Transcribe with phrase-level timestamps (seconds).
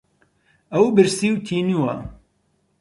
[0.71, 1.95] ئەو برسی و تینووە.